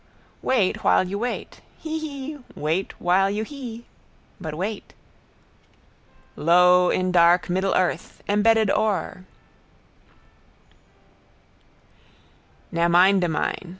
[0.41, 1.61] Wait while you wait.
[1.77, 2.39] Hee hee.
[2.55, 3.85] Wait while you hee.
[4.39, 4.95] But wait!
[6.35, 8.23] Low in dark middle earth.
[8.27, 9.25] Embedded ore.
[12.73, 13.69] Naminedamine.